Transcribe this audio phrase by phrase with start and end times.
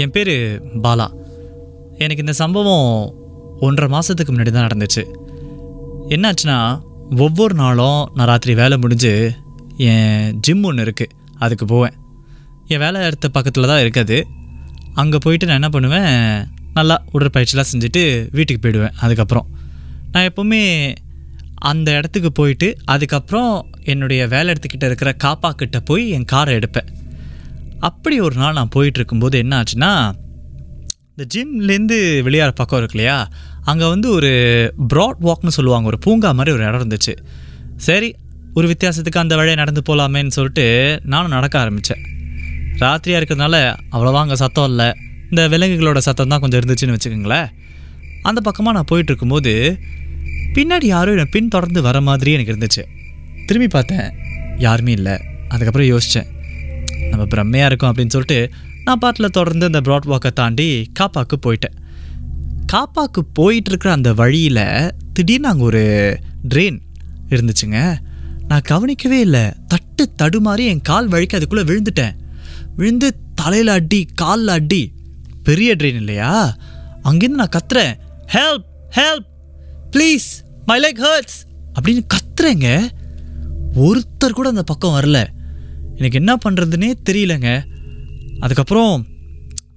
[0.00, 0.34] என் பேர்
[0.84, 1.06] பாலா.
[2.02, 2.86] எனக்கு இந்த சம்பவம்
[3.66, 5.02] ஒன்றரை மாதத்துக்கு முன்னாடி தான் நடந்துச்சு.
[6.14, 6.56] என்னாச்சுன்னா
[7.24, 9.12] ஒவ்வொரு நாளும் நான் ராத்திரி வேலை முடிஞ்சு
[9.90, 11.94] என் ஜிம் ஒன்று இருக்குது அதுக்கு போவேன்.
[12.72, 14.18] என் வேலை இடத்து பக்கத்தில் தான் இருக்குது.
[15.02, 16.10] அங்கே போயிட்டு நான் என்ன பண்ணுவேன்
[16.78, 18.02] நல்லா உடற்பயிற்சிலாம் செஞ்சுட்டு
[18.36, 19.46] வீட்டுக்கு போயிடுவேன் அதுக்கப்புறம்.
[20.12, 20.62] நான் எப்போவுமே
[21.70, 23.52] அந்த இடத்துக்கு போயிட்டு அதுக்கப்புறம்
[23.92, 26.90] என்னுடைய வேலை இடத்துக்கிட்ட இருக்கிற காப்பாக்கிட்ட போய் என் காரை எடுப்பேன்.
[27.88, 29.92] அப்படி ஒரு நாள் நான் போயிட்டுருக்கும்போது என்ன ஆச்சுன்னா
[31.12, 33.16] இந்த ஜிம்லேருந்து வெளியார பக்கம் இருக்கு இல்லையா
[33.70, 34.30] அங்கே வந்து ஒரு
[34.92, 37.14] ப்ராட் வாக்னு சொல்லுவாங்க ஒரு பூங்கா மாதிரி ஒரு இடம் இருந்துச்சு.
[37.86, 38.08] சரி
[38.58, 40.66] ஒரு வித்தியாசத்துக்கு அந்த வழியை நடந்து போகலாமேன்னு சொல்லிட்டு
[41.12, 42.02] நானும் நடக்க ஆரம்பித்தேன்
[42.82, 43.56] ராத்திரியாக இருக்கிறதுனால
[43.94, 44.88] அவ்வளோவா அங்கே சத்தம் இல்லை.
[45.30, 47.48] இந்த விலங்குகளோட சத்தம் தான் கொஞ்சம் இருந்துச்சுன்னு வச்சுக்கோங்களேன்.
[48.30, 49.52] அந்த பக்கமாக நான் போயிட்டு இருக்கும்போது
[50.56, 52.82] பின்னாடி யாரும் என்னை பின் தொடர்ந்து வர மாதிரி எனக்கு இருந்துச்சு.
[53.48, 54.06] திரும்பி பார்த்தேன்
[54.66, 55.16] யாருமே இல்லை.
[55.52, 56.28] அதுக்கப்புறம் யோசித்தேன்
[57.26, 58.50] நம்ம பிரம்மையாக இருக்கும் அப்படின்னு சொல்லிட்டு
[58.84, 61.76] நான் பாட்டில் தொடர்ந்து அந்த ப்ராட் வாக்கை தாண்டி காப்பாக்கு போயிட்டேன்.
[62.72, 66.80] காப்பாக்கு போயிட்டுருக்கிற அந்த வழியில் திடீர்னு அங்கே ஒரு ட்ரெயின்
[67.28, 67.96] இருந்துச்சுங்க.
[68.48, 69.40] நான் கவனிக்கவே இல்லை.
[69.66, 72.14] தட்டு தடுமாறி என் கால் வழிக்கு அதுக்குள்ளே விழுந்துட்டேன்.
[72.76, 74.92] விழுந்து தலையில் அடி காலில் அடி.
[75.42, 76.56] பெரிய ட்ரெயின் இல்லையா?
[77.04, 77.94] அங்கேருந்து நான் கத்துறேன்.
[78.32, 78.64] Help
[78.96, 79.26] help
[79.90, 80.28] please
[80.66, 82.88] my like hurts அப்படின்னு கத்துறேங்க.
[83.74, 85.26] ஒருத்தர் கூட அந்த பக்கம் வரல.
[85.96, 87.64] எனக்கு என்ன பண்ணுறதுனே தெரியலங்க.
[88.40, 89.06] அதுக்கப்புறம்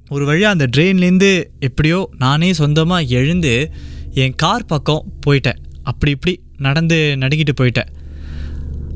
[0.09, 3.71] ஒரு வழியாக அந்த ட்ரெயின்லேருந்து எப்படியோ நானே சொந்தமாக எழுந்து
[4.13, 5.57] என் கார் பக்கம் போயிட்டேன்.
[5.83, 7.87] அப்படி இப்படி நடந்து நடுங்கிட்டு போயிட்டேன்.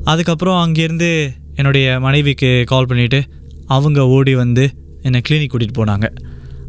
[0.04, 3.22] அதுக்கப்புறம் அங்கேருந்து என்னுடைய மனைவிக்கு கால் பண்ணிவிட்டு
[3.66, 6.16] அவங்க ஓடி வந்து என்னை கிளினிக் கூட்டிகிட்டு போனாங்க.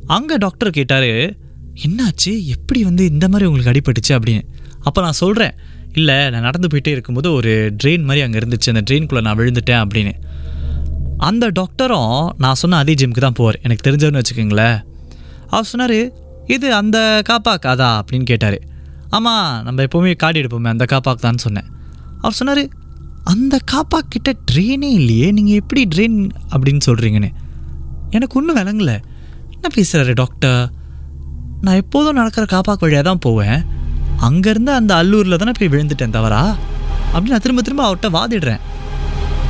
[0.06, 1.36] அங்கே டாக்டர் கேட்டார்
[1.86, 2.44] என்னாச்சு?
[2.44, 4.18] எப்படி வந்து இந்த மாதிரி உங்களுக்கு அடிபட்டுச்சு?
[4.18, 4.42] அப்படின்னு.
[4.80, 5.52] அப்போ நான் சொல்கிறேன்
[5.92, 8.74] இல்லை நான் நடந்து போயிட்டே இருக்கும்போது ஒரு ட்ரெயின் மாதிரி அங்கே இருந்துச்சு.
[8.74, 10.12] அந்த ட்ரெயின்குள்ளே நான் விழுந்துட்டேன் அப்படின்னு.
[11.20, 13.60] அந்த டாக்டரும் நான் சொன்ன அதே ஜிம்க்கு தான் போவார்.
[13.62, 14.78] எனக்கு தெரிஞ்சவன்னு வச்சுக்கோங்களேன்.
[15.48, 15.98] அவர் சொன்னார்
[16.46, 18.00] இது அந்த காப்பாக்கு அதா?
[18.00, 18.58] அப்படின்னு கேட்டார்.
[19.10, 21.64] ஆமாம் நம்ம எப்போவுமே காடி எடுப்போமே அந்த காப்பாக்கு தான் சொன்னேன்.
[22.18, 22.68] அவர் சொன்னார்
[23.24, 27.30] அந்த காப்பாக் கிட்ட ட்ரெயினே இல்லையே நீங்கள் எப்படி ட்ரெயின் அப்படின்னு சொல்கிறீங்கன்னு
[28.10, 28.96] எனக்கு ஒன்றும் விளங்கலை.
[29.50, 30.72] என்ன பேசுகிறாரு டாக்டர்
[31.60, 33.64] நான் எப்போதும் நடக்கிற காப்பாக்கு வழியாக தான் போவேன்.
[34.28, 36.56] அங்கேருந்து அந்த அல்லூரில் தானே போய் விழுந்துட்டேன் தவறா?
[37.14, 38.60] அப்படின்னு நான் திரும்ப திரும்ப அவர்கிட்ட வாதிடுறேன்.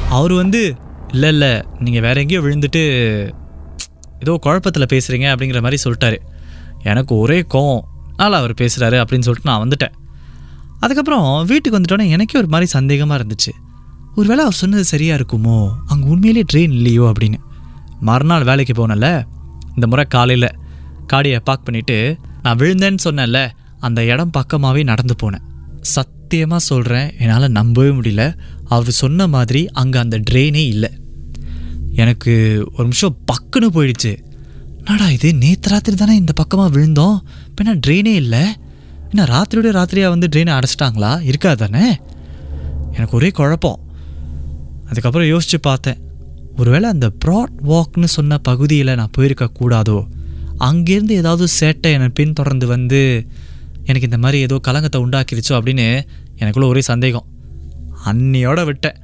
[0.09, 0.76] அவர் வந்து
[1.12, 1.62] இல்லை இல்லை.
[1.78, 2.82] நீங்கள் வேற எங்கேயோ விழுந்துட்டு
[4.21, 6.16] ஏதோ குழப்பத்தில் பேசுகிறீங்க அப்படிங்கிற மாதிரி சொல்லிட்டாரு.
[6.82, 7.81] எனக்கு ஒரே கோவம்.
[8.16, 9.94] நாள் அவர் பேசுகிறாரு அப்படின்னு சொல்லிட்டு நான் வந்துட்டேன்.
[10.81, 13.53] அதுக்கப்புறம் வீட்டுக்கு வந்துட்டோன்னே எனக்கே ஒரு மாதிரி சந்தேகமாக இருந்துச்சு.
[14.15, 15.71] ஒருவேளை அவர் சொன்னது சரியாக இருக்குமோ?
[15.87, 17.38] அங்கே உண்மையிலே ட்ரெயின் இல்லையோ அப்படின்னு.
[18.00, 19.27] மறுநாள் வேலைக்கு போனேன்ல.
[19.75, 20.48] இந்த முறை காலையில்
[21.12, 23.48] காடியை பார்க் பண்ணிவிட்டு நான் விழுந்தேன்னு சொன்னேன்ல
[23.78, 25.44] அந்த இடம் பக்கமாகவே நடந்து போனேன்.
[25.81, 28.37] சத்தியமாக சொல்கிறேன் என்னால் நம்பவே முடியல.
[28.65, 30.99] அவர் சொன்ன மாதிரி அங்கே அந்த ட்ரெயினே இல்லை.
[32.00, 32.32] எனக்கு
[32.72, 34.12] ஒரு நிமிஷம் பக்குன்னு போயிடுச்சு.
[34.76, 37.16] என்னடா இது நேற்று ராத்திரி தானே இந்த பக்கமாக விழுந்தோம்?
[37.46, 38.44] இப்போ என்ன ட்ரெயினே இல்லை?
[39.14, 41.22] என்ன ராத்திரியோட ராத்திரியாக வந்து ட்ரெயினை அடைச்சிட்டாங்களா?
[41.22, 41.98] இருக்கா தானே?
[42.92, 43.78] எனக்கு ஒரே குழப்பம்.
[44.88, 45.98] அதுக்கப்புறம் யோசித்து பார்த்தேன்.
[46.56, 49.98] ஒருவேளை அந்த ப்ராட் வாக்னு சொன்ன பகுதியில் நான் போயிருக்க கூடாதோ?
[50.58, 53.26] அங்கேருந்து ஏதாவது சேட்டை என்னை பின்தொடர்ந்து வந்து
[53.84, 55.86] எனக்கு இந்த மாதிரி ஏதோ கலங்கத்தை உண்டாக்கிருச்சோ அப்படின்னு
[56.36, 57.26] எனக்குள்ள ஒரே சந்தேகம்.
[58.04, 58.98] அன்னியோட விட்டேன்.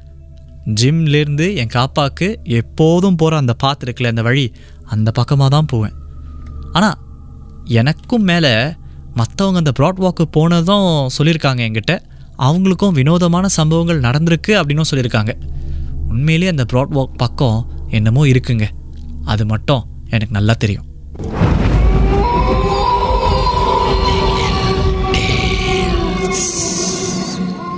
[0.78, 2.28] ஜிம்லேருந்து என் காப்பாக்கு
[2.60, 4.44] எப்போதும் போகிற அந்த பாத்து இருக்குல்ல அந்த வழி
[4.94, 5.94] அந்த பக்கமாக தான் போவேன்.
[6.78, 6.97] ஆனால்
[7.81, 8.53] எனக்கும் மேலே
[9.21, 11.94] மற்றவங்க அந்த ப்ராட் வாக்கு போனதும் சொல்லியிருக்காங்க என்கிட்ட.
[12.47, 15.35] அவங்களுக்கும் வினோதமான சம்பவங்கள் நடந்திருக்கு அப்படின்னும் சொல்லியிருக்காங்க
[16.12, 17.58] உண்மையிலேயே அந்த ப்ராட் வாக் பக்கம்
[17.99, 18.67] என்னமோ இருக்குங்க.
[19.35, 20.87] அது மட்டும் எனக்கு நல்லா தெரியும்.